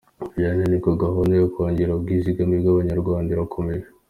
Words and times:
Vianney: 0.35 0.67
Nibyo 0.69 0.91
gahunda 1.03 1.33
yo 1.41 1.47
kongera 1.53 1.91
ubwizigame 1.97 2.55
bw’Abanyarwanda 2.61 3.29
irakomeje. 3.35 3.87